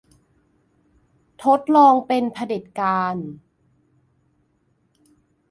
[1.43, 3.15] ทดลองเป็นเผด็จการ